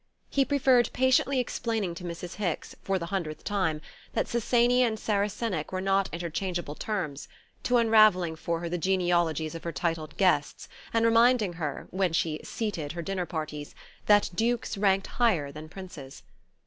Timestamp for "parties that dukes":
13.27-14.75